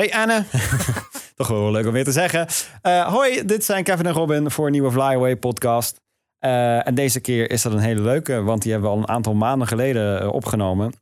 [0.00, 0.44] Hey Anne.
[1.36, 2.46] Toch wel leuk om weer te zeggen.
[2.82, 6.00] Uh, hoi, dit zijn Kevin en Robin voor een nieuwe Flyaway podcast.
[6.44, 9.08] Uh, en deze keer is dat een hele leuke, want die hebben we al een
[9.08, 10.92] aantal maanden geleden uh, opgenomen.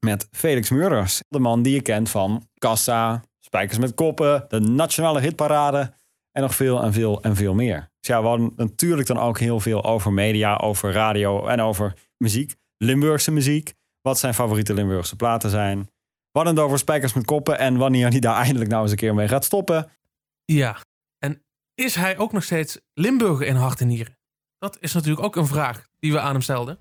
[0.00, 1.22] Met Felix Murders.
[1.28, 5.92] De man die je kent van Kassa, Spijkers met Koppen, de Nationale Hitparade
[6.32, 7.90] en nog veel en veel en veel meer.
[8.00, 11.94] Dus ja, we hadden natuurlijk dan ook heel veel over media, over radio en over
[12.16, 12.54] muziek.
[12.76, 13.74] Limburgse muziek.
[14.00, 15.91] Wat zijn favoriete Limburgse platen zijn.
[16.32, 18.96] We hadden het over Spijkers met Koppen en wanneer hij daar eindelijk nou eens een
[18.96, 19.90] keer mee gaat stoppen.
[20.44, 20.76] Ja,
[21.18, 21.42] en
[21.74, 24.18] is hij ook nog steeds Limburger in hart en nieren?
[24.58, 26.78] Dat is natuurlijk ook een vraag die we aan hem stelden.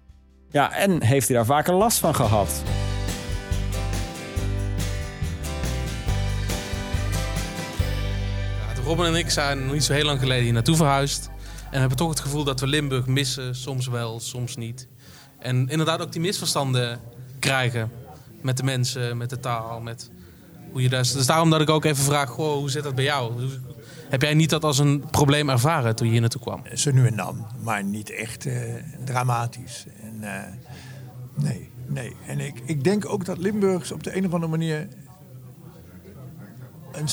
[0.50, 2.64] Ja, en heeft hij daar vaker last van gehad?
[8.76, 11.30] Ja, Robin en ik zijn nog niet zo heel lang geleden hier naartoe verhuisd.
[11.72, 13.56] En hebben toch het gevoel dat we Limburg missen.
[13.56, 14.88] Soms wel, soms niet.
[15.40, 17.00] En inderdaad ook die misverstanden
[17.40, 18.01] krijgen.
[18.42, 20.12] Met de mensen, met de taal, met
[20.72, 21.02] hoe je daar...
[21.02, 23.50] Dus daarom dat ik ook even vraag, goh, hoe zit dat bij jou?
[24.10, 26.62] Heb jij niet dat als een probleem ervaren toen je hier naartoe kwam?
[26.74, 28.74] Zo nu en dan, maar niet echt uh,
[29.06, 29.86] dramatisch.
[30.02, 30.44] En, uh,
[31.36, 32.16] nee, nee.
[32.28, 34.88] En ik, ik denk ook dat Limburgers op de een of andere manier...
[36.92, 37.08] een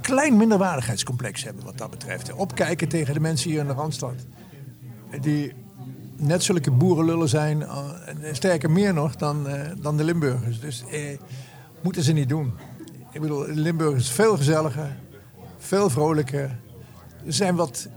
[0.00, 2.32] klein minderwaardigheidscomplex hebben wat dat betreft.
[2.32, 4.26] Opkijken tegen de mensen hier in de Randstad.
[5.20, 5.52] Die
[6.26, 7.60] net zulke boerenlullen zijn.
[7.60, 7.90] Uh,
[8.32, 10.60] sterker meer nog dan, uh, dan de Limburgers.
[10.60, 11.18] Dus eh,
[11.82, 12.52] moeten ze niet doen.
[13.12, 14.96] Ik bedoel, Limburg is veel gezelliger.
[15.58, 16.58] Veel vrolijker.
[17.24, 17.88] Ze zijn wat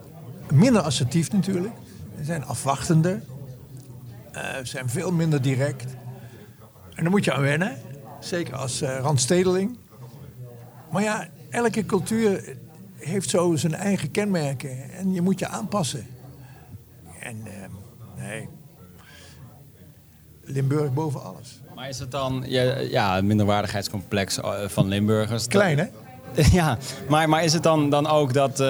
[0.52, 1.74] minder assertief natuurlijk.
[2.18, 3.22] Ze zijn afwachtender.
[4.34, 5.86] Ze zijn veel minder direct.
[6.96, 7.78] En daar moet je aan wennen.
[8.20, 9.78] Zeker als randstedeling.
[10.92, 12.58] Maar ja, elke cultuur
[12.96, 14.92] heeft zo zijn eigen kenmerken.
[14.92, 16.08] En je moet je aanpassen.
[17.20, 17.54] En uh,
[18.18, 18.50] nee,
[20.44, 21.60] Limburg boven alles.
[21.76, 25.48] Maar is het dan ja, ja een minderwaardigheidscomplex van Limburgers?
[25.58, 25.86] Klein, hè?
[26.52, 26.78] ja,
[27.10, 28.60] maar, maar is het dan, dan ook dat...
[28.60, 28.68] Uh,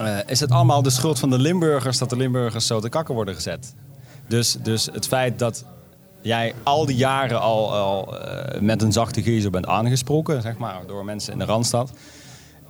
[0.00, 3.14] uh, is het allemaal de schuld van de Limburgers dat de Limburgers zo te kakken
[3.14, 3.74] worden gezet?
[4.28, 5.64] Dus, dus het feit dat
[6.20, 10.80] jij al die jaren al, al uh, met een zachte giezer bent aangesproken, zeg maar,
[10.86, 11.92] door mensen in de Randstad.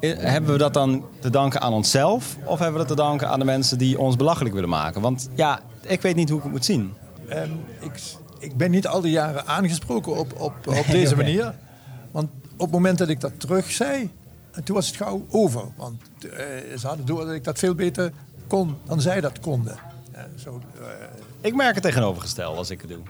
[0.00, 2.36] Hebben we dat dan te danken aan onszelf?
[2.44, 5.00] Of hebben we dat te danken aan de mensen die ons belachelijk willen maken?
[5.00, 6.94] Want ja, ik weet niet hoe ik het moet zien.
[7.30, 8.00] Um, ik,
[8.38, 11.54] ik ben niet al die jaren aangesproken op, op, op deze manier.
[12.10, 14.10] Want op het moment dat ik dat terug zei,
[14.64, 15.62] toen was het gauw over.
[15.76, 16.30] Want uh,
[16.78, 18.12] ze hadden door dat ik dat veel beter
[18.46, 19.76] kon dan zij dat konden.
[20.14, 20.86] Uh, zo, uh,
[21.40, 23.02] ik merk het tegenovergesteld als ik het doe.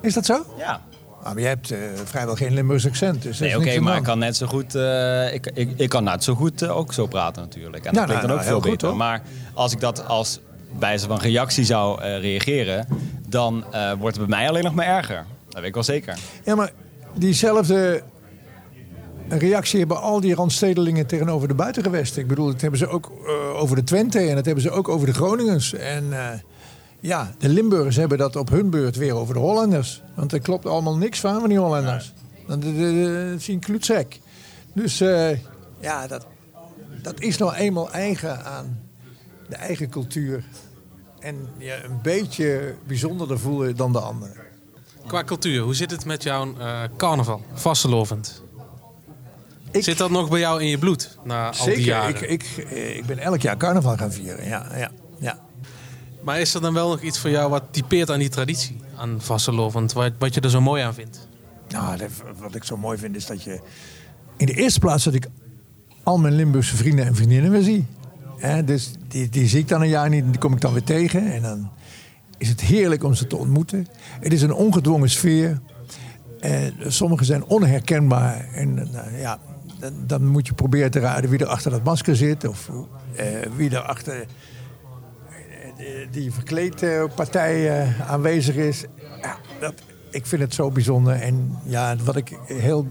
[0.00, 0.44] Is dat zo?
[0.58, 0.80] Ja.
[1.22, 3.22] Maar je hebt uh, vrijwel geen Limburgs accent.
[3.22, 6.04] Dus nee, oké, okay, maar ik kan net zo goed, uh, ik, ik, ik kan
[6.04, 7.84] net zo goed uh, ook zo praten natuurlijk.
[7.84, 8.88] En dat klinkt nou, dan ook nou, veel beter.
[8.88, 9.22] Goed, maar
[9.54, 10.40] als ik dat als
[10.78, 12.86] wijze van reactie zou reageren,
[13.28, 13.64] dan
[13.98, 15.24] wordt het bij mij alleen nog maar erger.
[15.48, 16.18] Dat weet ik wel zeker.
[16.44, 16.70] Ja, maar
[17.14, 18.02] diezelfde
[19.28, 22.22] reactie hebben al die randstedelingen tegenover de buitengewesten.
[22.22, 23.12] Ik bedoel, dat hebben ze ook
[23.54, 25.74] over de Twente en dat hebben ze ook over de Groningers.
[25.74, 26.04] En
[27.02, 30.02] ja, de Limburgers hebben dat op hun beurt weer over de Hollanders.
[30.14, 32.12] Want er klopt allemaal niks van van die Hollanders.
[32.46, 34.20] Dat is een kloetzek.
[34.74, 35.30] Dus uh,
[35.80, 36.26] ja, dat,
[37.02, 38.80] dat is nou eenmaal eigen aan
[39.48, 40.44] de eigen cultuur.
[41.18, 44.36] En je een beetje bijzonderder voelen dan de anderen.
[45.06, 48.42] Qua cultuur, hoe zit het met jouw uh, carnaval, vastelovend?
[49.70, 52.30] Ik, zit dat nog bij jou in je bloed na al zeker, die jaren?
[52.30, 54.90] Ik, ik, ik ben elk jaar carnaval gaan vieren, ja, ja.
[56.24, 58.76] Maar is er dan wel nog iets voor jou wat typeert aan die traditie?
[58.96, 61.28] Aan Vasselovend, wat, wat je er zo mooi aan vindt?
[61.68, 61.98] Nou,
[62.38, 63.60] wat ik zo mooi vind is dat je...
[64.36, 65.28] In de eerste plaats dat ik
[66.02, 67.86] al mijn Limburgse vrienden en vriendinnen weer zie.
[68.64, 70.82] dus die, die zie ik dan een jaar niet en die kom ik dan weer
[70.82, 71.32] tegen.
[71.32, 71.70] En dan
[72.38, 73.86] is het heerlijk om ze te ontmoeten.
[74.20, 75.60] Het is een ongedwongen sfeer.
[76.40, 78.48] En sommigen zijn onherkenbaar.
[78.52, 79.38] En nou, ja,
[80.06, 82.48] dan, moet je proberen te raden wie er achter dat masker zit.
[82.48, 83.24] Of uh,
[83.56, 84.26] wie er achter
[86.10, 88.84] die verkleedde partij uh, aanwezig is.
[89.20, 89.74] Ja, dat,
[90.10, 91.14] ik vind het zo bijzonder.
[91.14, 92.86] En ja, wat ik heel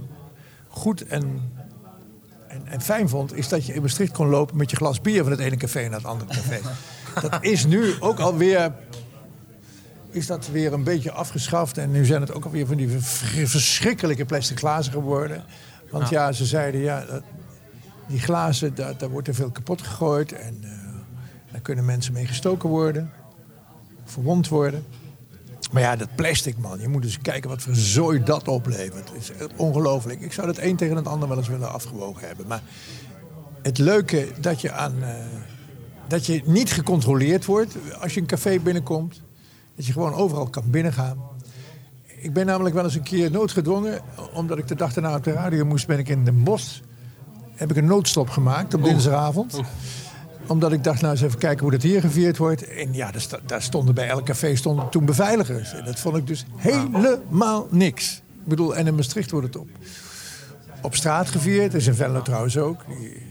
[0.67, 1.51] goed en,
[2.47, 5.23] en, en, fijn vond, is dat je in Maastricht kon lopen met je glas bier
[5.23, 6.59] van het ene café naar het andere café.
[7.29, 8.73] dat is nu ook alweer.
[10.09, 11.77] Is dat weer een beetje afgeschaft.
[11.77, 12.89] En nu zijn het ook alweer van die
[13.47, 15.43] verschrikkelijke plastic glazen geworden.
[15.89, 17.23] Want ja, ja ze zeiden ja, dat,
[18.07, 20.31] die glazen, daar, daar wordt er veel kapot gegooid.
[20.31, 20.80] En uh,
[21.51, 23.11] daar kunnen mensen mee gestoken worden,
[24.05, 24.85] verwond worden.
[25.71, 26.79] Maar ja, dat plastic, man.
[26.79, 29.09] Je moet dus kijken wat voor zooi dat oplevert.
[29.09, 30.21] Het is ongelooflijk.
[30.21, 32.47] Ik zou dat een tegen het ander wel eens willen afgewogen hebben.
[32.47, 32.61] Maar
[33.61, 34.95] het leuke dat je aan.
[34.99, 35.07] Uh,
[36.07, 39.21] dat je niet gecontroleerd wordt als je een café binnenkomt.
[39.75, 41.17] Dat je gewoon overal kan binnengaan.
[42.05, 44.01] ik ben namelijk wel eens een keer noodgedwongen.
[44.33, 46.79] Omdat ik de dag daarna op de radio moest, ben ik in Den Bosch.
[47.55, 49.61] Heb ik een noodstop gemaakt op dinsdagavond.
[50.51, 52.67] Omdat ik dacht, nou eens even kijken hoe dat hier gevierd wordt.
[52.67, 53.11] En ja,
[53.45, 55.73] daar, stonden bij elk café stonden toen beveiligers.
[55.73, 58.13] En dat vond ik dus helemaal niks.
[58.15, 59.67] Ik bedoel, en in Maastricht wordt het op,
[60.81, 61.73] op straat gevierd.
[61.73, 62.85] Is in Venlo trouwens ook.
[62.87, 63.25] Die,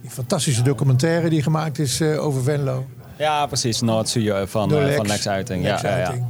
[0.00, 2.86] die fantastische documentaire die gemaakt is eh, over Venlo.
[3.18, 3.80] Ja, precies.
[3.80, 4.96] Noordzuur van, eh, Lex.
[4.96, 5.64] van Lex Uiting.
[5.64, 5.88] Ja, Lex ja.
[5.88, 6.26] Uiting,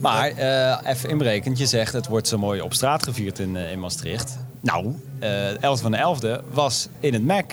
[0.00, 3.80] Maar eh, even inbrekend, je zegt het wordt zo mooi op straat gevierd in, in
[3.80, 4.38] Maastricht.
[4.60, 7.52] Nou, eh 11 van de 11e was in het Mac.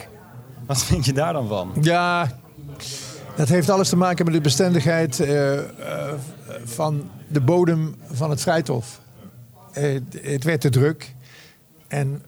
[0.67, 1.71] Wat vind je daar dan van?
[1.81, 2.39] Ja,
[3.35, 5.63] dat heeft alles te maken met de bestendigheid eh, eh,
[6.63, 9.01] van de bodem van het Vrijthof.
[9.71, 11.13] Het- werd te druk.
[11.87, 12.23] En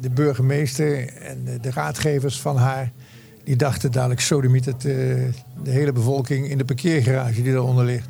[0.00, 2.92] de burgemeester en de, raadgevers van haar...
[3.44, 4.92] die dachten dadelijk sodemiet het, eh,
[5.62, 8.08] de hele bevolking in de parkeergarage die daaronder ligt.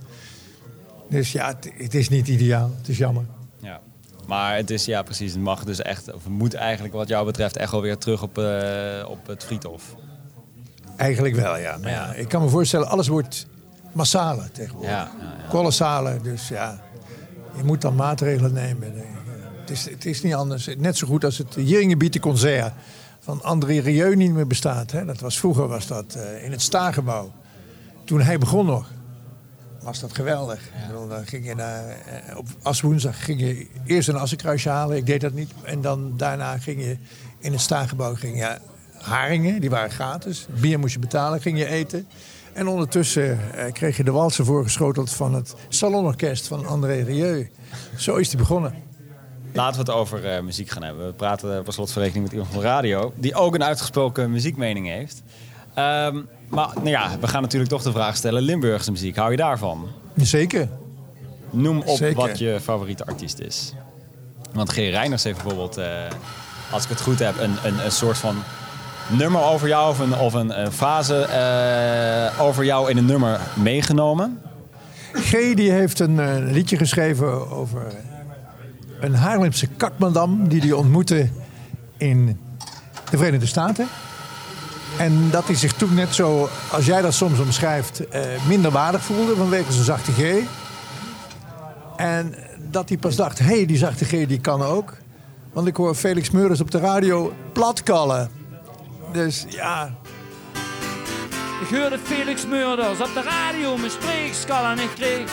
[1.08, 2.70] Dus ja, het, het is niet ideaal.
[2.78, 3.24] Het is jammer.
[4.26, 7.56] Maar het is, ja precies, het mag dus echt, of moet eigenlijk wat jou betreft
[7.56, 9.94] echt wel weer terug op, eh, op het Friedhof.
[10.96, 11.76] Eigenlijk wel, ja.
[11.76, 13.46] Maar ja, ik kan me voorstellen, alles wordt
[13.92, 14.90] massaler tegenwoordig.
[14.90, 15.48] Ja, ja, ja.
[15.48, 16.22] kolossaler.
[16.22, 16.80] Dus ja,
[17.56, 18.92] je moet dan maatregelen nemen.
[19.60, 20.68] Het is, het is niet anders.
[20.78, 22.72] Net zo goed als het Jeringenbieten concert
[23.20, 24.90] van André Rieu niet meer bestaat.
[24.90, 25.04] Hè.
[25.04, 27.32] Dat was, vroeger was dat eh, in het Staargebouw.
[28.04, 28.90] Toen hij begon nog,
[29.84, 30.60] was dat geweldig.
[31.08, 34.96] Dan ging je naar, eh, op Aswoensdag ging je eerst een assenkruisje halen.
[34.96, 35.50] Ik deed dat niet.
[35.62, 36.96] En dan daarna ging je
[37.38, 38.58] in het Staargebouw ging
[39.04, 40.46] haringen, die waren gratis.
[40.60, 42.06] Bier moest je betalen, ging je eten.
[42.52, 47.50] En ondertussen eh, kreeg je de walsen voorgeschoteld van het salonorkest van André Rieu.
[47.96, 48.74] Zo is hij begonnen.
[49.52, 51.06] Laten we het over eh, muziek gaan hebben.
[51.06, 53.12] We praten per slotverrekening met iemand van de radio...
[53.16, 55.22] die ook een uitgesproken muziekmening heeft.
[55.74, 56.22] Ehm,
[56.54, 58.42] maar nou ja, we gaan natuurlijk toch de vraag stellen...
[58.42, 59.88] Limburgse muziek, hou je daarvan?
[60.16, 60.68] Zeker.
[61.50, 62.16] Noem op Zeker.
[62.16, 63.74] wat je favoriete artiest is.
[64.52, 64.76] Want G.
[64.76, 65.86] Reiners heeft bijvoorbeeld, eh,
[66.70, 68.36] als ik het goed heb, een, een, een soort van
[69.08, 74.40] nummer over jou of een, of een, fase eh, over jou in een nummer meegenomen.
[75.12, 77.82] G die heeft een eh, liedje geschreven over
[79.00, 81.28] een Haarlemse kakmadam die hij ontmoette
[81.96, 82.38] in
[83.10, 83.88] de Verenigde Staten.
[84.98, 89.02] En dat hij zich toen net zo, als jij dat soms omschrijft, eh, minder waardig
[89.02, 90.46] voelde vanwege zijn zachte G.
[91.96, 92.34] En
[92.70, 94.96] dat hij pas dacht, hé, hey, die zachte G die kan ook.
[95.52, 98.30] Want ik hoor Felix Meurders op de radio platkallen.
[99.12, 99.94] Dus ja,
[101.60, 105.30] Ik hoorde Felix Murders op de radio mijn spreekskal en ik kreeg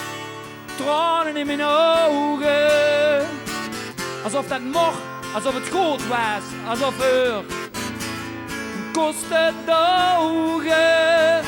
[0.78, 3.26] tranen in mijn ogen.
[4.24, 5.02] Alsof dat mocht,
[5.34, 7.44] alsof het goed was, alsof er
[8.92, 9.56] kosten
[10.18, 11.44] ogen.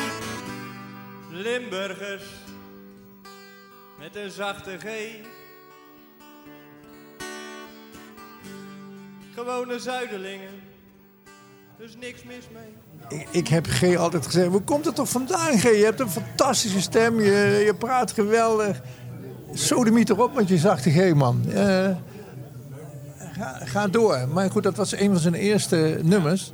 [1.30, 2.24] Limburgers
[3.98, 4.86] met een zachte G.
[9.34, 10.50] Gewone zuiderlingen,
[11.78, 13.18] dus niks mis mee.
[13.20, 15.62] Ik, ik heb G altijd gezegd, hoe komt het toch vandaan G?
[15.62, 18.80] Je hebt een fantastische stem, je, je praat geweldig.
[19.52, 21.44] Sodemiet erop met je zachte G, man.
[21.52, 21.90] Eh,
[23.32, 24.28] ga, ga door.
[24.28, 26.52] Maar goed, dat was een van zijn eerste nummers.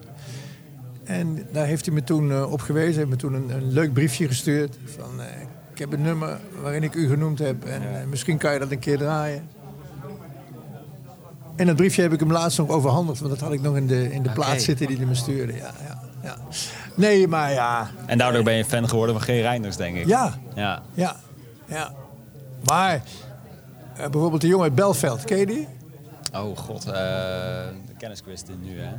[1.11, 2.93] En daar heeft hij me toen eh, op gewezen.
[2.93, 4.77] Hij heeft me toen een, een leuk briefje gestuurd.
[4.85, 5.27] Van, eh,
[5.73, 7.65] ik heb een nummer waarin ik u genoemd heb.
[7.65, 9.49] En eh, misschien kan je dat een keer draaien.
[11.57, 13.19] En dat briefje heb ik hem laatst nog overhandigd.
[13.21, 15.53] Want dat had ik nog in de, in de plaat zitten die hij me stuurde.
[15.53, 16.37] Ja, ja, ja.
[16.95, 17.91] Nee, maar ja.
[18.07, 19.27] En daardoor ben je fan geworden van G.
[19.27, 20.07] Reinders, denk ik.
[20.07, 20.83] Ja, Ja.
[20.95, 21.17] ja,
[21.67, 21.93] ja.
[22.65, 23.03] Maar
[23.97, 25.69] bijvoorbeeld de jongen uit Belveld, ken je die?
[26.35, 28.93] Oh god, de kennisquiz dit nu hè.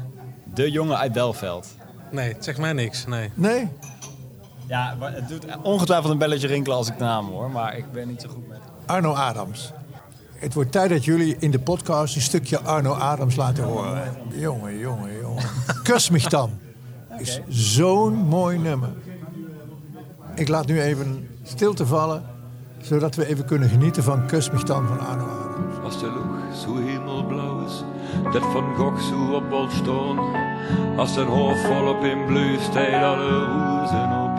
[0.53, 1.67] De jongen uit Belveld.
[2.11, 3.05] Nee, het zegt mij niks.
[3.05, 3.29] Nee.
[3.33, 3.67] Nee?
[4.67, 7.91] Ja, maar het doet ongetwijfeld een belletje rinkelen als ik de naam hoor, maar ik
[7.91, 8.59] ben niet zo goed met...
[8.85, 9.71] Arno Adams.
[10.33, 14.13] Het wordt tijd dat jullie in de podcast een stukje Arno Adams laten horen.
[14.29, 15.43] Jongen, jongen, jongen.
[15.83, 16.59] Kus mich dan.
[17.17, 18.89] Is zo'n mooi nummer.
[20.35, 22.23] Ik laat nu even stilte vallen,
[22.81, 25.75] zodat we even kunnen genieten van Kus mich dan van Arno Adams.
[25.83, 27.83] Als de lucht zo hemelblauw is,
[28.33, 30.50] dat van Gogh zo op staan.
[30.97, 34.31] Als den hoofd volop in blue staat, alle rozen op.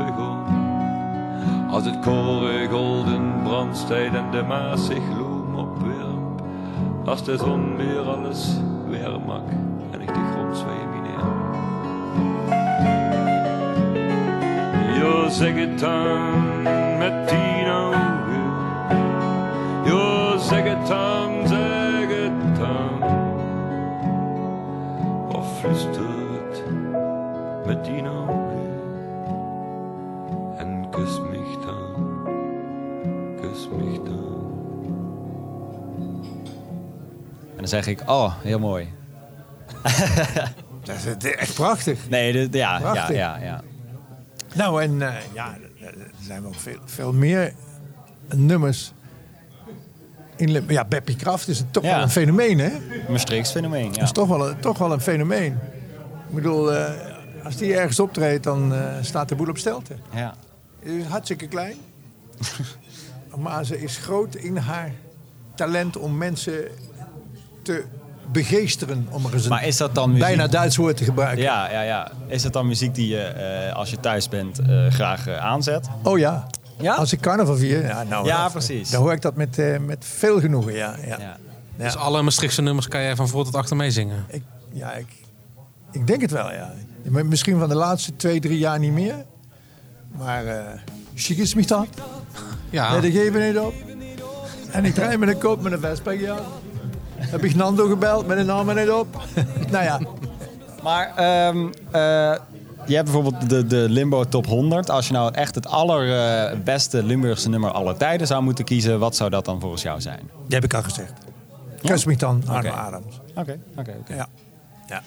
[1.73, 6.43] Als het koren golden brand staat en de maas zich loom opwerpt.
[7.05, 8.57] Als de zon weer alles
[8.89, 9.53] weer maakt
[9.91, 11.31] en ik de grond zweem neer.
[15.31, 16.92] Zeg het dan
[37.73, 38.89] zeg ik, oh, heel mooi.
[40.85, 42.09] Dat is echt prachtig.
[42.09, 43.17] Nee, dit- ja, ja, Prachtig.
[43.17, 43.61] ja, ja.
[44.55, 47.53] Nou, en eh, ja, er zijn wel veel, veel meer
[48.35, 48.93] nummers.
[50.37, 51.95] In, ja, Beppie Kraft is toch Ja.
[51.95, 52.71] wel een fenomeen, hè?
[53.09, 53.93] Maastrichts fenomeen, ja.
[53.93, 55.53] Dat is toch wel, een, toch wel een fenomeen.
[56.29, 56.91] Ik bedoel, eh,
[57.45, 59.95] als die ergens optreedt, dan eh, staat de boel op stelte.
[60.15, 60.35] ja.
[60.85, 61.77] Ze is hartstikke klein.
[63.39, 64.93] maar ze is groot in haar
[65.55, 66.65] talent om mensen
[67.63, 67.85] te
[68.33, 69.07] begeesteren.
[69.11, 70.25] Om er eens een Maar is dat dan muziek?
[70.27, 71.43] bijna Duits woord te gebruiken.
[71.43, 72.11] Ja, ja, ja.
[72.27, 75.89] Is dat dan muziek die je, eh, als je thuis bent, eh, graag eh, aanzet?
[76.03, 76.47] Oh ja.
[76.81, 76.95] Ja?
[76.95, 78.91] Als ik carnaval vier, ja, nou, Ja, dan- precies.
[78.91, 80.95] Dan hoor ik dat met, eh, met veel genoegen, ja.
[81.01, 81.07] ja.
[81.07, 81.37] Ja.
[81.77, 81.85] Ja.
[81.85, 84.25] Dus alle Maastrichtse nummers kan jij van voor tot achter meezingen.
[84.29, 84.43] Ik,
[84.73, 85.07] ja, ik,
[85.93, 86.73] ik denk het wel, ja.
[87.03, 89.15] Misschien van de laatste twee, drie jaar niet meer.
[90.19, 90.65] Maar eh
[91.15, 91.87] chic is mich dat.
[92.71, 93.75] Ja, Nee, dat geven niet op.
[94.71, 96.37] En ik draai met een kop met een Vespa ja.
[97.31, 99.23] Heb ik Nando gebeld met een naam niet op.
[99.71, 100.01] nou ja,
[100.83, 102.35] Maar ehm, eh,
[102.87, 104.91] je hebt bijvoorbeeld de, de Limbo Top 100.
[104.91, 109.31] Als je nou echt het allerbeste Limburgse nummer aller tijden zou moeten kiezen, wat zou
[109.31, 110.31] dat dan volgens jou zijn?
[110.47, 111.13] die heb ik al gezegd.
[111.83, 112.79] Kus mich dan, Arno Oké.
[112.79, 113.21] Adams.
[113.35, 114.15] Oké, oké, oké.
[114.15, 114.29] Ja.
[114.87, 115.03] ja.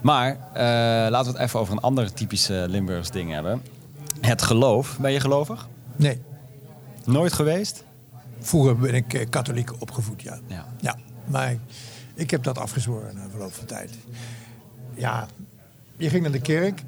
[0.00, 3.62] Maar eh, laten we het even over een ander typische Limburgs ding hebben.
[4.20, 4.98] Het geloof.
[5.00, 5.68] Ben je gelovig?
[5.96, 6.20] Nee,
[7.06, 7.84] Nooit geweest?
[8.40, 10.38] Vroeger ben ik eh, katholiek opgevoed, ja.
[10.46, 10.66] Ja.
[10.80, 11.58] Ja, maar ik,
[12.14, 13.90] ik heb dat afgezworen na verloop van tijd.
[14.94, 15.26] Ja,
[15.96, 16.82] je ging naar de kerk.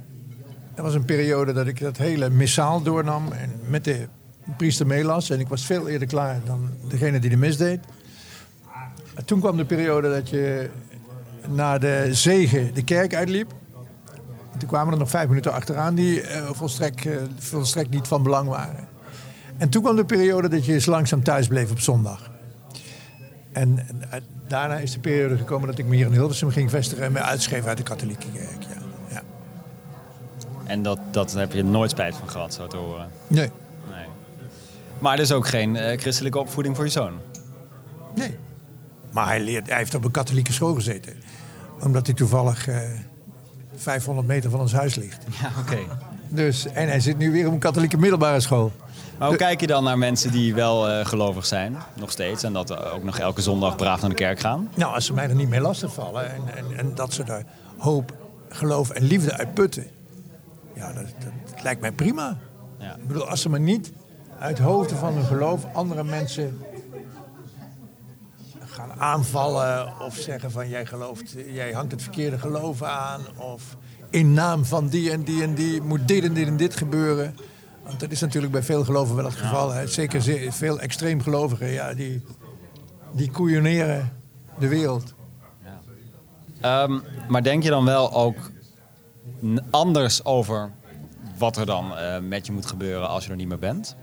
[0.75, 4.09] Er was een periode dat ik dat hele missaal doornam en met de
[4.57, 5.31] priester meelas.
[5.31, 7.81] En ik was veel eerder klaar dan degene die de mis deed.
[9.15, 10.71] En toen kwam de periode dat je
[11.49, 13.53] na de zegen de kerk uitliep.
[14.53, 18.23] En toen kwamen er nog vijf minuten achteraan die eh, volstrekt, eh, volstrekt niet van
[18.23, 18.89] belang waren.
[19.59, 22.31] En toen kwam de periode dat je eens langzaam thuis bleef op zondag.
[23.53, 23.87] En
[24.47, 27.21] daarna is de periode gekomen dat ik me hier in Hilversum ging vestigen en me
[27.21, 28.63] uitschreef uit de katholieke kerk.
[28.63, 28.83] Ja.
[29.11, 29.23] Ja.
[30.65, 33.09] En dat, dat heb je nooit spijt van gehad, zo te horen.
[33.27, 33.51] Nee.
[33.91, 34.07] Nee.
[34.99, 37.13] Maar er is ook geen eh, christelijke opvoeding voor je zoon.
[38.15, 38.37] nee.
[39.11, 41.13] Maar hij, leert, hij heeft op een katholieke school gezeten.
[41.81, 42.79] Omdat hij toevallig eh
[43.79, 45.25] 500 meter van ons huis ligt.
[45.41, 45.79] Ja, oké.
[46.29, 48.73] Dus, en hij zit nu weer op een katholieke middelbare school.
[49.19, 52.53] Maar hoe kijk je dan naar mensen die wel eh, gelovig zijn, nog steeds, en
[52.53, 54.71] dat eh, ook nog elke zondag braaf naar de kerk gaan?
[54.75, 57.45] Nou, als ze mij er niet mee lastigvallen en, en, en dat ze daar
[57.79, 58.13] hoop,
[58.49, 59.87] geloof en liefde uit putten.
[60.75, 62.39] Ja, dat, dat lijkt mij prima.
[62.79, 62.95] Ja.
[62.95, 63.93] Ik bedoel, als ze maar niet
[64.39, 66.59] uit hoofden van hun geloof andere mensen
[68.65, 73.77] gaan aanvallen of zeggen van jij gelooft, jij hangt het verkeerde geloof aan of
[74.11, 77.37] in naam van die en die en die moet dit en dit en dit gebeuren.
[77.85, 79.71] Want dat is natuurlijk bij veel geloven wel het geval.
[79.73, 79.87] Hè.
[79.87, 82.23] Zeker ze- veel extreem gelovigen, ja, die,
[83.13, 84.13] die koeioneren
[84.59, 85.15] de wereld.
[86.61, 86.99] Ehm,
[87.29, 88.37] maar denk je dan wel ook
[89.71, 90.71] anders over
[91.39, 93.97] wat er dan eh, met je moet gebeuren als je er niet meer bent?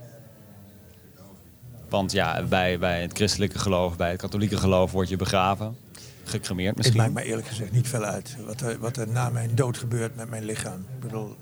[1.90, 5.78] Want ja, bij, bij het christelijke geloof, bij het katholieke geloof word je begraven.
[6.26, 6.98] Gecremeerd Het misschien.
[6.98, 10.16] maakt mij eerlijk gezegd niet veel uit wat er, wat er na mijn dood gebeurt
[10.16, 10.80] met mijn lichaam.
[10.80, 11.36] Ik bedoel,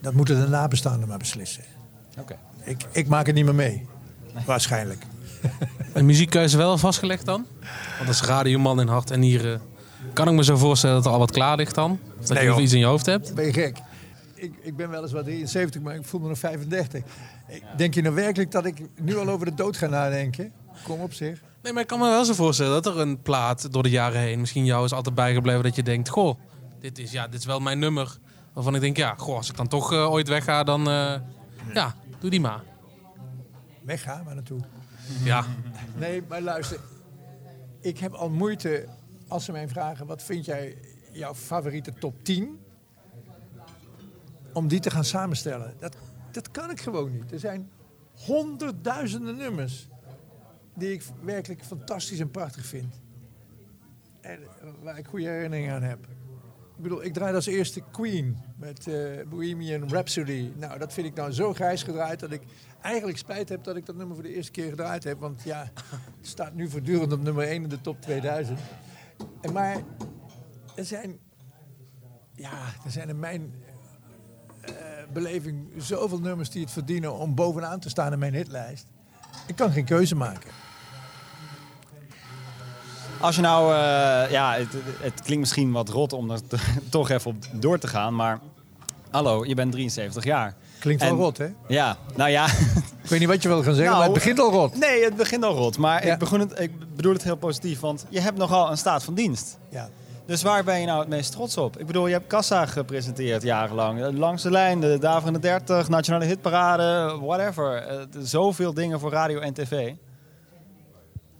[0.00, 1.64] dat moeten de nabestaanden maar beslissen.
[2.18, 2.36] Oké.
[2.64, 3.86] Ik, ik maak het niet meer mee.
[4.46, 5.02] Waarschijnlijk.
[5.94, 7.46] Een muziekkeuze wel vastgelegd dan?
[7.96, 9.60] Want als radioman in hart en nieren...
[10.12, 11.98] kan ik me zo voorstellen dat er al wat klaar ligt dan?
[12.20, 13.34] Of dat Nee, je nog iets in je hoofd hebt?
[13.34, 13.78] Ben je gek?
[14.34, 17.02] Ik, ik ben wel eens wat 73, maar ik voel me nog 35.
[17.48, 20.52] Ik- Denk je nou werkelijk dat ik nu al over de dood ga nadenken?
[20.82, 21.40] Kom op zich.
[21.62, 24.20] Nee, maar ik kan me wel zo voorstellen dat er een plaat door de jaren
[24.20, 24.40] heen...
[24.40, 26.08] misschien jou is altijd bijgebleven dat je denkt...
[26.08, 26.38] Goh,
[26.80, 28.18] dit is, ja, dit is wel mijn nummer.
[28.52, 30.80] Waarvan ik denk, ja, goh, als ik dan toch eh, ooit wegga, dan...
[30.88, 31.14] eh,
[31.74, 32.62] ja, doe die maar.
[33.82, 34.60] Wegga, maar naartoe.
[35.24, 35.44] Ja,
[35.96, 36.78] Nee, maar luister.
[37.80, 38.88] Ik heb al moeite
[39.28, 40.76] als ze mij vragen: wat vind jij
[41.12, 42.58] jouw favoriete top 10?
[44.52, 45.74] Om die te gaan samenstellen.
[45.78, 45.96] Dat,
[46.32, 47.32] dat kan ik gewoon niet.
[47.32, 47.70] Er zijn
[48.26, 49.88] honderdduizenden nummers
[50.78, 53.00] die ik werkelijk fantastisch en prachtig vind.
[54.20, 54.40] En
[54.82, 56.06] waar ik goede herinneringen aan heb.
[56.76, 60.50] Ik bedoel, ik draaide als eerste Queen met eh, Bohemian Rhapsody.
[60.56, 62.42] Nou, dat vind ik nou zo grijs gedraaid dat ik
[62.80, 65.20] eigenlijk spijt heb dat ik dat nummer voor de eerste keer gedraaid heb.
[65.20, 65.70] Want ja,
[66.18, 68.58] het staat nu voortdurend op nummer 1 in de top 2000.
[69.40, 69.76] En maar
[70.76, 71.18] er zijn,
[72.34, 73.54] ja, er zijn in mijn
[74.60, 74.72] eh,
[75.12, 78.86] beleving zoveel nummers die het verdienen om bovenaan te staan in mijn hitlijst.
[79.46, 80.50] Ik kan geen keuze maken.
[83.20, 84.68] Als je nou, eh, ja, het,
[85.00, 86.40] het klinkt misschien wat rot om er
[86.90, 88.38] toch even op door te gaan, maar
[89.10, 90.54] hallo, je bent 73 jaar.
[90.78, 91.46] Klinkt wel rot, hè?
[91.68, 92.46] Ja, nou ja.
[93.02, 94.76] Ik weet niet wat je wil gaan zeggen, Nou, maar het begint al rot.
[94.78, 95.78] Nee, het begint al rot.
[95.78, 96.12] Maar Ja.
[96.12, 99.14] ik, begon het, ik bedoel het heel positief, want je hebt nogal een staat van
[99.14, 99.58] dienst.
[99.68, 99.88] Ja.
[100.26, 101.78] Dus waar ben je nou het meest trots op?
[101.78, 104.02] Ik bedoel, je hebt Kassa gepresenteerd jarenlang.
[104.04, 107.76] Eh, Langs de lijn, de Daverende 30, Nationale Hitparade, whatever.
[107.76, 109.92] Eh, zoveel dingen voor radio en tv.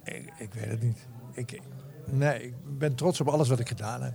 [0.04, 0.98] Ik, ik weet het niet.
[1.38, 1.60] Ik,
[2.04, 4.14] nee, ik ben trots op alles wat ik gedaan heb.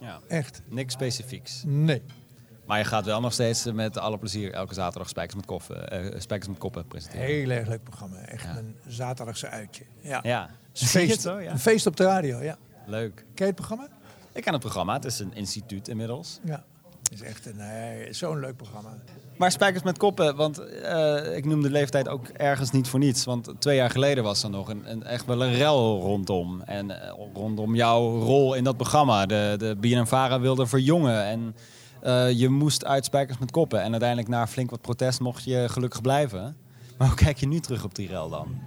[0.00, 0.20] Ja.
[0.28, 0.62] Echt.
[0.68, 1.62] Niks specifieks.
[1.66, 2.02] Nee.
[2.66, 6.48] Maar je gaat wel nog steeds met alle plezier elke zaterdag Spijkers met, koffen, Spijkers
[6.48, 7.26] met Koppen presenteren.
[7.26, 8.16] Heel erg leuk programma.
[8.16, 8.56] Echt Ja.
[8.56, 9.84] een zaterdagse uitje.
[10.00, 10.20] Ja.
[10.22, 11.38] Ja, feest, zo?
[11.38, 11.50] Ja.
[11.50, 12.56] een feest op de radio, ja.
[12.86, 13.14] Leuk.
[13.14, 13.88] Ken je het programma?
[14.32, 16.40] Ik ken het programma, het is een instituut inmiddels.
[16.44, 16.64] Ja.
[17.10, 18.94] Is echt nee, zo'n leuk programma.
[19.36, 23.24] Maar Spijkers met Koppen, want eh, ik noem de leeftijd ook ergens niet voor niets.
[23.24, 26.60] Want twee jaar geleden was er nog een, een, echt wel een rel rondom.
[26.60, 29.26] En eh, rondom jouw rol in dat programma.
[29.26, 31.54] De, de BNNVARA wilde verjongen en
[32.02, 33.82] eh, je moest uit Spijkers met Koppen.
[33.82, 36.56] En uiteindelijk na flink wat protest mocht je gelukkig blijven.
[36.98, 38.60] Maar hoe kijk je nu terug op die rel dan?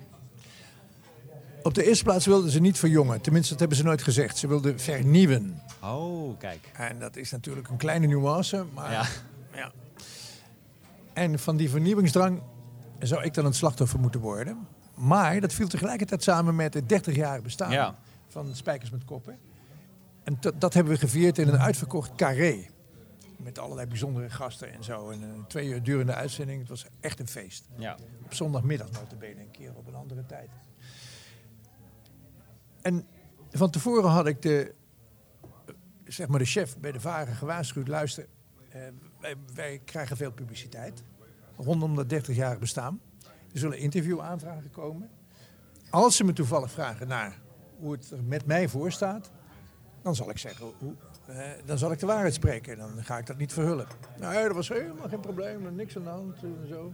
[1.64, 3.22] Op de eerste plaats wilden ze niet verjongen.
[3.22, 4.38] Tenminste, dat hebben ze nooit gezegd.
[4.38, 5.62] Ze wilden vernieuwen.
[5.84, 6.70] Oh, kijk.
[6.74, 8.66] En dat is natuurlijk een kleine nuance.
[8.74, 9.06] Maar Ja.
[9.56, 9.72] Ja.
[11.14, 12.42] En van die vernieuwingsdrang
[13.00, 14.68] zou ik dan het slachtoffer moeten worden.
[14.96, 17.96] Maar dat viel tegelijkertijd samen met het 30-jarig bestaan Ja.
[18.28, 19.38] van Spijkers met Koppen.
[20.24, 22.66] En dat- dat hebben we gevierd in een uitverkocht carré.
[23.38, 25.10] Met allerlei bijzondere gasten en zo.
[25.10, 26.60] En een twee uur durende uitzending.
[26.60, 27.66] Het was echt een feest.
[27.78, 27.98] Ja.
[28.26, 30.50] Op zondagmiddag notabene, een keer op een andere tijd.
[32.84, 33.08] En
[33.52, 34.74] van tevoren had ik de,
[36.04, 37.88] zeg maar de chef bij de Varen gewaarschuwd.
[37.88, 38.28] Luister,
[38.70, 38.82] eh,
[39.54, 41.04] wij, krijgen veel publiciteit
[41.58, 43.02] rondom dat 30-jarig bestaan.
[43.54, 45.10] Er zullen interviewaanvragen komen.
[45.90, 47.40] Als ze me toevallig vragen naar
[47.80, 49.32] hoe het er met mij voor staat,
[50.02, 50.94] dan zal ik zeggen, hoe,
[51.26, 52.78] eh, dan zal ik de waarheid spreken.
[52.78, 53.88] Dan ga ik dat niet verhullen.
[54.20, 56.94] Nou, dat was helemaal geen probleem, niks aan de hand en zo.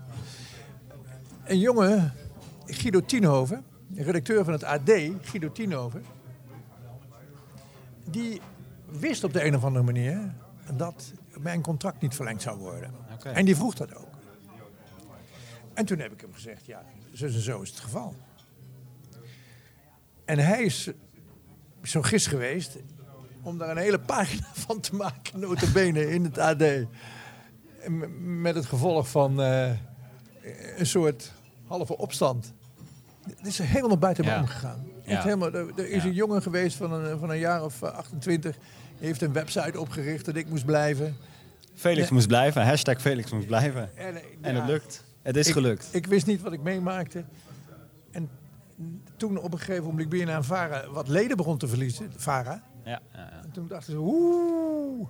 [1.44, 2.14] Een jongen,
[2.66, 3.66] Guido Tienhoven,
[3.96, 4.92] redacteur van het AD,
[5.22, 6.04] Guido Tienhoven,
[8.04, 8.42] die
[8.86, 10.34] wist op de een of andere manier
[10.74, 12.94] dat mijn contract niet verlengd zou worden.
[13.24, 14.08] En die vroeg dat ook.
[15.74, 18.16] En toen heb ik hem gezegd, ja, zo en zo is het geval.
[20.26, 20.90] En hij is
[21.84, 22.78] zo gis geweest
[23.42, 26.64] om daar een hele pagina van te maken, notabene, in het AD.
[28.20, 29.72] Met het gevolg van eh,
[30.78, 31.34] een soort
[31.66, 32.54] halve opstand.
[33.28, 34.40] Het is helemaal buiten me Ja.
[34.40, 34.86] omgegaan.
[35.04, 35.22] Ja.
[35.24, 36.10] Helemaal, er, er is Ja.
[36.10, 38.56] een jongen geweest van een, van een jaar of eh, 28.
[38.98, 41.16] Die heeft een website opgericht dat ik moest blijven.
[41.76, 42.14] Felix Ja.
[42.14, 43.98] moest blijven, hashtag Felix moest blijven.
[43.98, 45.04] En, eh, En het lukt.
[45.22, 45.88] Het is ik- gelukt.
[45.92, 47.24] Ik wist niet wat ik meemaakte.
[48.12, 48.30] En
[49.18, 52.64] toen op een gegeven moment ben aan Vara wat leden begon te verliezen, Vara.
[52.84, 55.08] Ja, ja, En toen dachten ze, oeh,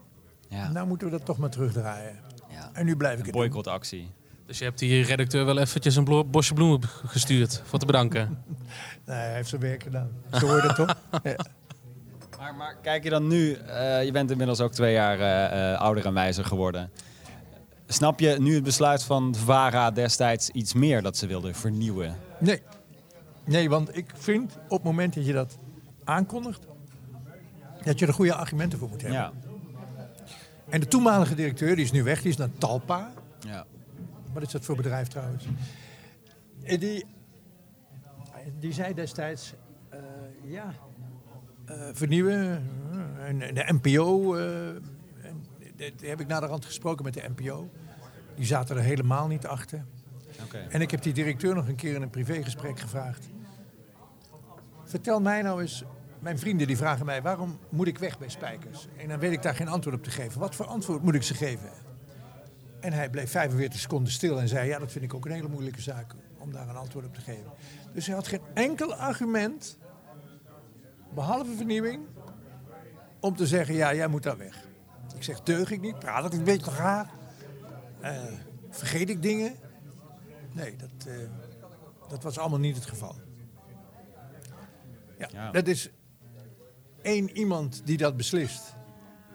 [0.48, 0.72] ja.
[0.72, 2.20] nou moeten we dat toch maar terugdraaien.
[2.50, 2.70] ja.
[2.74, 3.42] En nu blijf ik het doen.
[3.42, 4.12] Boycottactie.
[4.50, 8.28] Dus je hebt die redacteur wel eventjes een bosje bloemen gestuurd voor te bedanken.
[9.06, 10.10] Nee, hij heeft zijn werk gedaan.
[10.32, 10.96] Zo hoort het toch?
[11.24, 11.36] Ja.
[12.38, 15.80] Maar, maar kijk je dan nu, eh, je bent inmiddels ook twee jaar eh, eh,
[15.80, 16.92] ouder en wijzer geworden.
[17.88, 22.16] Snap je nu het besluit van VARA destijds iets meer dat ze wilden vernieuwen?
[22.40, 22.62] Nee.
[23.46, 25.58] Nee, want ik vind op het moment dat je dat
[26.04, 26.66] aankondigt,
[27.84, 29.20] dat je er goede argumenten voor moet hebben.
[29.20, 29.32] Ja.
[30.70, 33.12] En de toenmalige directeur, die is nu weg, die is naar Talpa.
[33.40, 33.66] ja.
[34.34, 35.46] Wat is dat voor bedrijf trouwens?
[36.64, 37.06] En Die,
[38.60, 39.54] die zei destijds,
[39.90, 40.00] eh,
[40.44, 40.74] ja,
[41.66, 42.64] eh, vernieuwen.
[42.92, 47.30] eh, en, en de NPO, eh, en, die, die heb ik naderhand gesproken met de
[47.36, 47.70] NPO.
[48.36, 49.86] Die zaten er helemaal niet achter.
[50.44, 50.58] Oké.
[50.58, 53.30] En ik heb die directeur nog een keer in een privégesprek gevraagd.
[54.84, 55.84] Vertel mij nou eens,
[56.20, 58.88] mijn vrienden die vragen mij, waarom moet ik weg bij Spijkers?
[58.98, 60.40] En dan weet ik daar geen antwoord op te geven.
[60.40, 61.70] Wat voor antwoord moet ik ze geven?
[62.80, 65.48] En hij bleef 45 seconden stil en zei, ja, dat vind ik ook een hele
[65.48, 67.52] moeilijke zaak om daar een antwoord op te geven.
[67.94, 69.78] Dus hij had geen enkel argument,
[71.14, 72.06] behalve vernieuwing,
[73.20, 74.68] om te zeggen, ja, jij moet daar weg.
[75.16, 76.00] Ik zeg, deug ik niet?
[76.00, 77.10] Praat ik een beetje raar?
[78.02, 78.18] Eh,
[78.70, 79.56] vergeet ik dingen?
[80.52, 81.14] Nee, dat, eh,
[82.08, 83.16] dat was allemaal niet het geval.
[85.18, 85.52] Ja, Ja.
[85.52, 85.90] dat is
[87.02, 88.76] één iemand die dat beslist.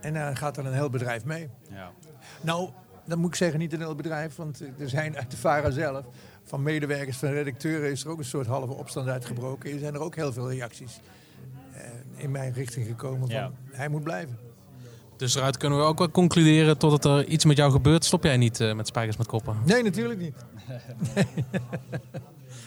[0.00, 1.50] En dan gaat er een heel bedrijf mee.
[1.70, 1.92] Ja.
[2.40, 2.70] Nou,
[3.06, 6.04] dan moet ik zeggen niet een heel bedrijf, want er zijn uit de VARA zelf,
[6.44, 9.72] van medewerkers, van redacteuren, is er ook een soort halve opstand uitgebroken.
[9.72, 11.00] Er zijn er ook heel veel reacties
[11.72, 11.80] eh,
[12.16, 13.50] in mijn richting gekomen van Ja.
[13.70, 14.38] hij moet blijven.
[15.16, 18.04] Dus eruit kunnen we ook wel concluderen totdat er iets met jou gebeurt.
[18.04, 19.56] Stop jij niet eh, met spijkers met koppen.
[19.64, 20.34] Nee, natuurlijk niet.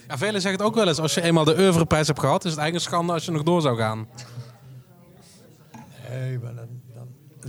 [0.08, 1.00] Ja, velen zeggen het ook wel eens.
[1.00, 3.43] Als je eenmaal de oeuvreprijs hebt gehad, is het eigenlijk een schande als je nog
[3.43, 4.08] door zou gaan.
[6.10, 6.67] Nee, maar dan,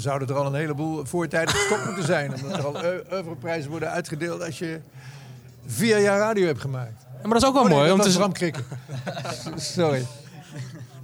[0.02, 2.34] dan zouden er al een heleboel voortijdig gestopt moeten zijn.
[2.34, 4.80] Omdat er al eu- oeuvreprijzen worden uitgedeeld als je
[5.66, 7.02] vier jaar radio hebt gemaakt.
[7.02, 8.32] Ja, maar dat is ook wel Oh, nee, mooi dat om te was zien.
[8.32, 8.64] Bram Krikken.
[9.61, 10.06] Sorry.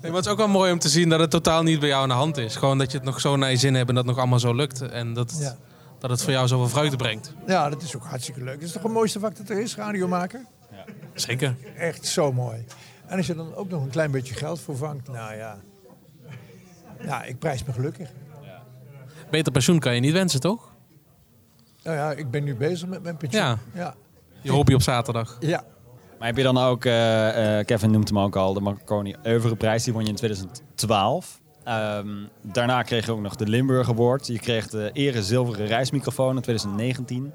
[0.02, 1.88] Nee, maar het is ook wel mooi om te zien dat het totaal niet bij
[1.88, 2.56] jou aan de hand is.
[2.56, 4.38] Gewoon dat je het nog zo naar je zin hebt en dat het nog allemaal
[4.40, 4.80] zo lukt.
[4.80, 5.56] En dat, Ja.
[5.98, 7.32] dat het voor jou zoveel vreugde brengt.
[7.46, 8.54] ja, dat is ook hartstikke leuk.
[8.54, 10.40] Dat is toch het mooiste vak dat er is, radiomaker?
[11.14, 11.56] Zeker.
[11.76, 12.64] Echt zo mooi.
[13.06, 15.56] En als je dan ook nog een klein beetje geld voor vangt, nou ja.
[17.04, 18.08] Ja, ik prijs me gelukkig.
[19.34, 20.72] Beter pensioen kan je niet wensen, toch?
[21.82, 23.42] Nou ja, ik ben nu bezig met mijn pensioen.
[23.42, 23.58] Ja.
[23.74, 23.94] Ja.
[24.40, 25.36] Je hobby op zaterdag.
[25.40, 25.64] ja.
[26.18, 29.84] Maar heb je dan ook, eh, eh, Kevin noemt hem ook al, de Marconi Oeuvreprijs,
[29.84, 31.40] die won je in 2012.
[31.64, 32.08] Ehm,
[32.42, 34.26] daarna kreeg je ook nog de Limburg Award.
[34.26, 37.32] Je kreeg de ere zilveren reismicrofoon in 2019.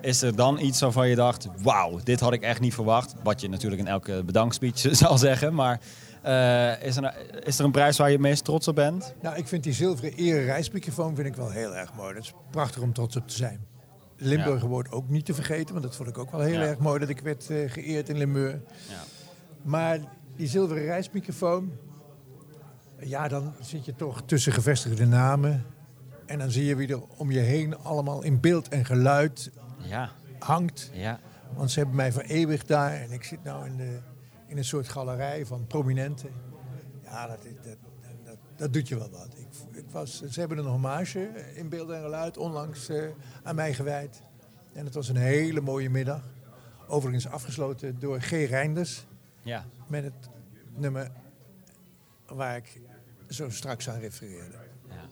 [0.00, 3.14] Is er dan iets waarvan je dacht, wauw, dit had ik echt niet verwacht?
[3.22, 5.54] Wat je natuurlijk in elke bedankspeech zal zeggen.
[5.54, 5.80] Maar
[6.24, 7.14] eh, is, er,
[7.46, 9.14] is er een prijs waar je het meest trots op bent?
[9.22, 12.14] Nou, ik vind die zilveren ere reismicrofoon vind ik wel heel erg mooi.
[12.14, 13.66] Dat is prachtig om trots op te zijn.
[14.16, 14.68] Limburg Ja.
[14.68, 16.66] wordt ook niet te vergeten, want dat vond ik ook wel heel Ja.
[16.66, 18.54] erg mooi dat ik werd eh, geëerd in Limburg.
[18.88, 19.02] Ja.
[19.62, 19.98] Maar
[20.36, 21.72] die zilveren reismicrofoon,
[22.98, 25.64] ja, dan zit je toch tussen gevestigde namen.
[26.26, 30.10] En dan zie je wie er om je heen allemaal in beeld en geluid Ja,
[30.38, 30.90] hangt.
[30.92, 31.20] ja.
[31.54, 33.98] Want ze hebben mij vereeuwigd daar en ik zit nou in, de,
[34.46, 36.30] in een soort galerij van prominenten.
[37.02, 37.76] Ja, dat, dat, dat,
[38.24, 39.28] dat, dat doet je wel wat.
[39.36, 41.20] Ik, ik was, ze hebben een hommage
[41.54, 43.04] in beeld en geluid onlangs eh,
[43.42, 44.22] aan mij gewijd.
[44.72, 46.22] En het was een hele mooie middag.
[46.86, 48.30] Overigens afgesloten door G.
[48.30, 49.06] Reinders
[49.42, 49.66] ja.
[49.86, 50.28] met het
[50.76, 51.10] nummer
[52.26, 52.80] waar ik
[53.28, 54.56] zo straks aan refereerde.
[54.88, 55.08] Ja.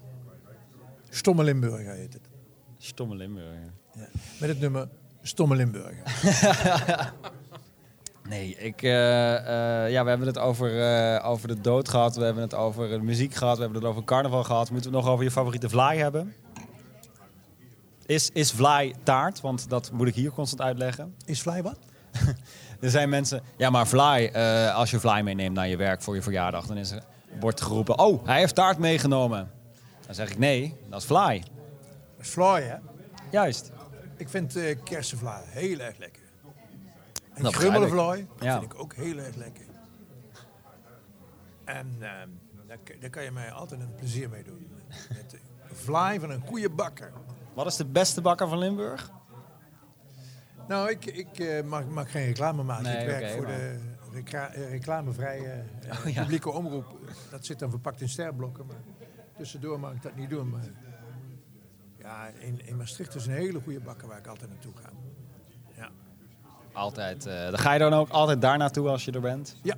[1.09, 2.29] Stomme Limburger heet het.
[2.79, 3.73] Stomme Limburger.
[3.95, 4.09] Ja.
[4.41, 4.89] Met het nummer
[5.23, 6.03] Stomme Limburger.
[8.33, 9.37] Nee, ik, eh,
[9.85, 12.17] eh, ja, we hebben het over, eh, over de dood gehad.
[12.17, 13.57] We hebben het over de muziek gehad.
[13.57, 14.71] We hebben het over carnaval gehad.
[14.71, 16.35] Moeten we het nog over je favoriete vlaai hebben?
[18.07, 19.41] Is, is vlaai taart?
[19.41, 21.15] Want dat moet ik hier constant uitleggen.
[21.25, 21.79] Is Fly wat?
[22.81, 23.43] Er zijn mensen...
[23.57, 24.33] Ja, maar vlaai,
[24.73, 26.67] als je vlaai meeneemt naar je werk voor je verjaardag...
[26.67, 27.03] dan is er,
[27.41, 27.99] wordt geroepen...
[27.99, 29.51] Oh, hij heeft taart meegenomen.
[30.07, 31.43] Dan zeg ik nee, dat is vlaai.
[32.17, 32.77] Dat is Fly, hè?
[33.31, 33.71] Juist.
[34.17, 36.22] Ik vind eh kersenvlaai heel erg lekker.
[37.43, 38.59] En Dat grummelenvlaai Ja.
[38.59, 39.65] vind ik ook heel erg lekker.
[41.65, 42.29] En ehm,
[43.01, 44.67] daar, kan je mij altijd een plezier mee doen.
[45.09, 45.39] Met de
[45.73, 47.13] vlaai van een goede bakker.
[47.55, 49.11] Wat is de beste bakker van Limburg?
[50.69, 52.83] Nou, ik, ik eh, mag, mag geen reclame maken.
[52.85, 53.79] Nee, ik werk voor maar- de
[54.13, 55.49] recla- eh, reclamevrije
[55.83, 56.21] eh, Oh, ja.
[56.21, 56.99] publieke omroep.
[57.31, 58.67] Dat zit dan verpakt in sterblokken.
[58.67, 58.77] Maar
[59.37, 60.51] tussendoor mag ik dat niet doen.
[60.51, 60.65] Maar
[61.99, 64.91] ja, in, in Maastricht is een hele goede bakker waar ik altijd naartoe ga.
[66.73, 67.27] Altijd.
[67.27, 69.57] eh dan ga je dan ook altijd daar naartoe als je er bent?
[69.63, 69.75] ja,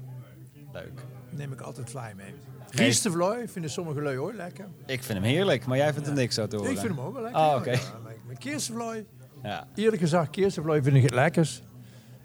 [0.72, 0.92] Leuk.
[1.30, 2.34] neem ik altijd fly mee.
[2.70, 4.66] Gierstevlooi vinden sommige lui hoor lekker.
[4.86, 6.70] Ik vind hem heerlijk, maar jij vindt hem niks zo te horen.
[6.72, 7.40] Ik vind hem ook wel lekker.
[7.40, 7.56] Oh, ja.
[7.56, 7.70] oké.
[7.70, 9.06] Ja, kierstevlooi,
[9.42, 9.66] Ja.
[9.74, 11.62] eerlijk gezegd, kierstevlooi vind ik het lekkers.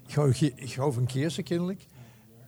[0.06, 1.86] Ik hou, ik hou van kiersen kinderlijk.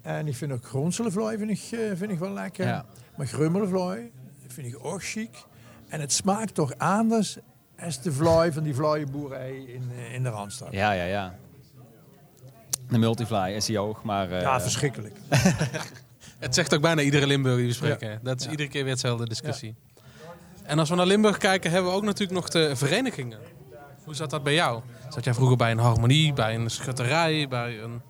[0.02, 2.66] En ik vind ook gronselenvlooi vind ik, eh, vind ik wel lekker.
[2.66, 2.84] Ja.
[3.16, 4.10] Maar grummelenvlooi
[4.46, 5.44] vind ik ook chic.
[5.88, 7.36] En het smaakt toch anders
[7.78, 10.68] als de vlooi van die vlooienboerij in, eh, in de Randstad.
[10.72, 11.34] Ja, ja, ja.
[12.92, 14.30] De multifly is ook, maar...
[14.30, 15.16] eh, verschrikkelijk.
[16.38, 18.20] Het zegt ook bijna iedere Limburg die we spreken.
[18.22, 19.74] Dat is iedere keer weer hetzelfde discussie.
[20.62, 23.38] En als we naar Limburg kijken, hebben we ook natuurlijk nog de verenigingen.
[24.04, 24.82] Hoe zat dat bij jou?
[25.08, 28.00] Zat jij vroeger bij een harmonie, bij een schutterij, bij een...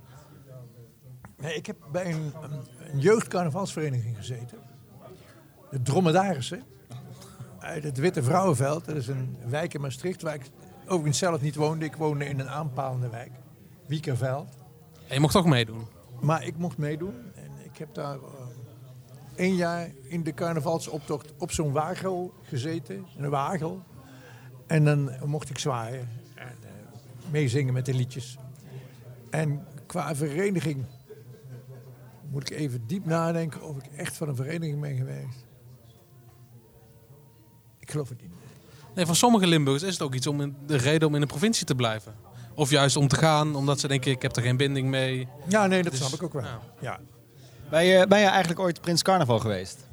[1.36, 2.60] Nee, ik heb bij een, een,
[2.92, 4.58] een jeugdcarnavalsvereniging gezeten.
[5.70, 6.62] De Dromedarissen.
[7.58, 8.84] Uit het Witte Vrouwenveld.
[8.84, 10.50] Dat is een wijk in Maastricht waar ik
[10.86, 11.84] overigens zelf niet woonde.
[11.84, 13.30] Ik woonde in een aanpalende wijk.
[13.86, 14.48] Wiekerveld.
[15.12, 15.86] En je mocht ook meedoen.
[16.20, 17.14] Maar ik mocht meedoen.
[17.34, 18.22] En ik heb daar eh,
[19.34, 23.06] één jaar in de carnavalsoptocht op zo'n wagel gezeten.
[23.16, 23.82] Een wagel.
[24.66, 26.08] En dan mocht ik zwaaien.
[26.34, 28.38] En eh, meezingen met de liedjes.
[29.30, 30.84] En qua vereniging
[32.30, 35.46] moet ik even diep nadenken of ik echt van een vereniging ben geweest.
[37.78, 38.30] Ik geloof het niet.
[38.94, 41.26] Nee, voor sommige Limburgers is het ook iets om in, de reden om in de
[41.26, 42.14] provincie te blijven.
[42.54, 45.28] Of juist om te gaan, omdat ze denken, ik heb er geen binding mee.
[45.48, 46.42] Ja, nee, dat Dus, snap ik ook wel.
[46.42, 46.60] ja.
[46.80, 47.00] Ja.
[47.70, 49.86] Ben, je, ben je eigenlijk ooit Prins Carnaval geweest?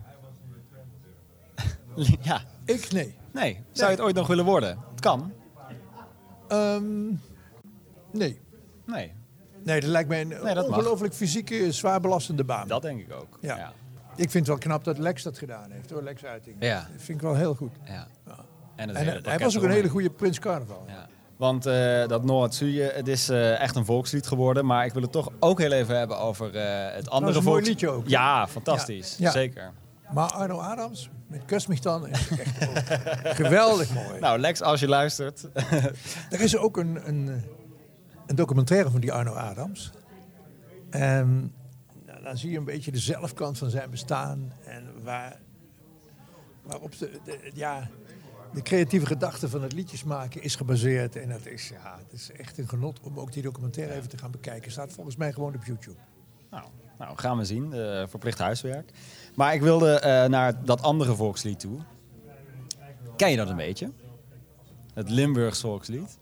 [2.21, 2.41] ja.
[2.65, 3.15] Ik nee.
[3.33, 3.63] Nee.
[3.71, 4.77] Zou je het ooit nog willen worden?
[4.91, 5.31] Het kan.
[6.47, 7.07] Ehm,
[8.11, 8.39] nee.
[8.85, 9.13] Nee.
[9.63, 12.67] Nee, dat lijkt mij een Nee, ongelooflijk fysieke, zwaar belastende baan.
[12.67, 13.37] Dat denk ik ook.
[13.41, 13.57] Ja.
[13.57, 13.73] Ja.
[14.15, 16.55] Ik vind het wel knap dat Lex dat gedaan heeft, hoor, Lex Uiting.
[16.59, 16.75] Ja.
[16.93, 17.71] Dat vind ik wel heel goed.
[17.85, 18.07] ja.
[18.75, 20.83] En, het En hele eh, hij was ook een hele goede Prins Carnaval.
[20.87, 21.07] Ja.
[21.39, 24.65] Want eh, dat Noord Zuye, het is eh, echt een volkslied geworden.
[24.65, 27.55] Maar ik wil het toch ook heel even hebben over eh, het andere een mooi
[27.55, 27.67] volkslied.
[27.81, 28.07] liedje ook.
[28.07, 29.15] Ja, fantastisch.
[29.17, 29.31] Ja.
[29.31, 29.71] Zeker.
[30.13, 34.19] Maar Arno Adams, met Kus mich dan, is echt geweldig mooi.
[34.19, 35.47] Nou, Lex, als je luistert.
[36.29, 37.43] Er is ook een, een,
[38.27, 39.91] een documentaire van die Arno Adams.
[40.89, 41.53] En
[42.05, 44.53] nou, dan zie je een beetje de zelfkant van zijn bestaan.
[44.65, 45.39] En waar,
[46.63, 47.89] waarop de, de- ja,
[48.53, 51.15] de creatieve gedachte van het liedjes maken is gebaseerd.
[51.15, 54.17] En dat is, ja, het is echt een genot om ook die documentaire even te
[54.17, 54.71] gaan bekijken.
[54.71, 55.97] Staat volgens mij gewoon op YouTube.
[56.49, 56.63] Nou,
[56.97, 57.73] nou gaan we zien.
[57.73, 58.91] eh, verplicht huiswerk.
[59.35, 61.79] Maar ik wilde eh, naar dat andere volkslied toe.
[63.15, 63.91] Ken je dat een beetje?
[64.93, 66.17] Het Limburgs volkslied.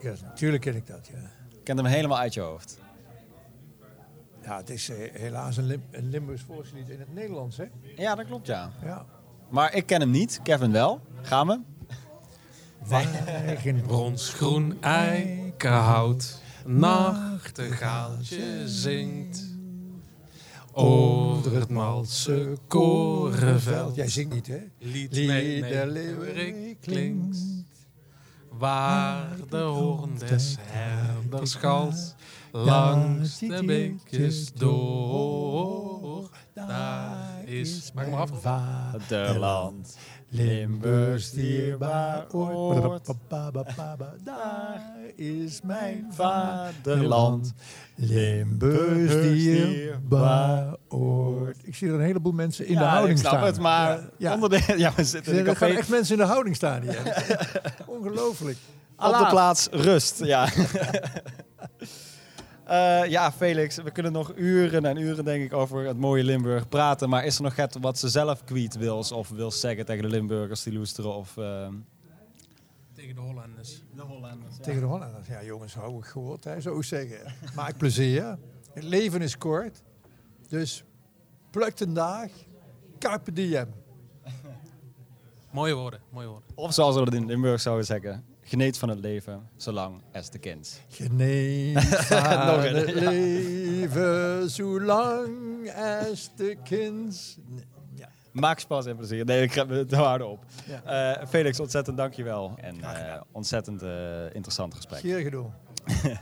[0.00, 1.18] Ja, natuurlijk ken ik dat, ja.
[1.50, 2.78] Ik ken hem helemaal uit je hoofd.
[4.42, 7.64] Ja, het is eh, helaas een, Lim een Limburgs volkslied in het Nederlands, hè?
[7.96, 8.70] Ja, dat klopt, ja.
[8.82, 9.04] Ja.
[9.48, 10.40] Maar ik ken hem niet.
[10.42, 11.00] Kevin wel.
[11.22, 11.60] Gaan we?
[12.88, 19.54] Weigen Bronsgroen eikenhout, nachtegaaltje zingt.
[20.72, 23.94] Over het malse korenveld.
[23.94, 24.58] Jij zingt niet, hè?
[24.78, 27.38] Lied mee, leeuwerik klinkt.
[28.50, 32.14] Waar de hoorn des herders galt,
[32.52, 36.30] langs de beekjes door.
[36.56, 38.30] Daar is, maak maar af.
[38.40, 39.96] Vaderland.
[40.28, 43.06] Limburgs dierbaar oord.
[44.24, 44.82] Daar
[45.16, 47.52] is mijn Vaderland.
[47.94, 51.56] Limburgs dierbaar oord.
[51.62, 53.46] Ik zie er een heleboel mensen in de Ja, houding ik snap staan.
[53.46, 55.80] het, maar Ja, onder de, ja, we zitten in Er een gaan café.
[55.80, 57.26] echt mensen in de houding staan hier.
[57.86, 58.56] Ongelooflijk.
[58.96, 60.48] Op de plaats rust, ja.
[62.66, 66.68] Eh, ja, Felix, we kunnen nog uren en uren denk ik over het mooie Limburg
[66.68, 67.08] praten.
[67.08, 70.08] Maar is er nog het wat ze zelf kwijt wils of wil zeggen tegen de
[70.08, 71.14] Limburgers die loesteren?
[71.14, 71.74] Of, ehm,
[72.94, 73.82] Tegen de Hollanders.
[73.94, 74.56] de Hollanders.
[74.60, 75.28] Tegen de Hollanders.
[75.28, 77.34] Ja, jongens, hou ik gehoord, hè, zou ik zeggen.
[77.54, 78.38] Maak plezier.
[78.72, 79.82] Het leven is kort.
[80.48, 80.84] Dus
[81.50, 82.28] pluk een dag.
[82.98, 83.66] Carpe diem.
[85.50, 86.48] Mooie woorden, mooie woorden.
[86.54, 90.38] Of zoals we dat in Limburg zouden zeggen, geneet van het leven, zolang as the
[90.38, 90.80] kind.
[90.88, 97.38] Geneem van Nog het leven, zolang als de kind.
[97.94, 98.08] Ja.
[98.32, 99.24] Maak spas en plezier.
[99.24, 100.44] Nee, ik ga het houden op.
[100.66, 101.16] Ja.
[101.18, 102.54] Eh, Felix, ontzettend dankjewel.
[102.60, 105.00] En eh, ontzettend eh, interessant gesprek.
[105.00, 105.44] Zeer.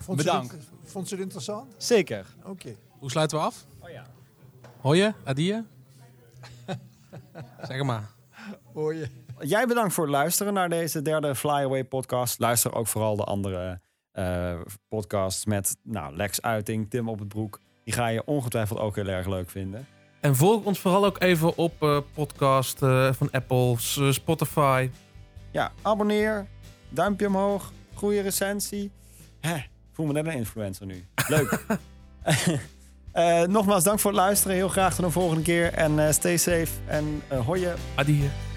[0.01, 0.53] Vond Bedankt.
[0.53, 0.59] Ze
[0.91, 1.75] vond ze het interessant?
[1.77, 2.27] Zeker.
[2.45, 2.77] Oké.
[2.99, 3.67] Hoe sluiten we af?
[3.81, 4.07] Oh ja.
[4.81, 5.13] Hoor je?
[5.25, 5.65] Adia?
[7.69, 8.11] zeg maar.
[8.73, 9.09] Hoor je?
[9.39, 12.39] Jij bedankt voor het luisteren naar deze derde Flyaway podcast.
[12.39, 13.81] Luister ook vooral de andere
[14.13, 17.61] eh, podcasts met nou, Lex Uiting, Tim op het broek.
[17.85, 19.87] Die ga je ongetwijfeld ook heel erg leuk vinden.
[20.21, 23.75] En volg ons vooral ook even op eh, podcast eh, van Apple,
[24.13, 24.91] Spotify.
[25.51, 26.47] Ja, abonneer,
[26.89, 28.91] duimpje omhoog, goede recensie.
[29.41, 29.57] Hè,
[29.93, 31.07] voel me net een influencer nu.
[31.29, 31.65] Leuk.
[33.47, 34.57] Nogmaals, dank voor het luisteren.
[34.57, 35.73] Heel graag tot een volgende keer.
[35.73, 36.73] En stay safe.
[36.87, 37.75] En eh hoi je.
[37.95, 38.54] Adia.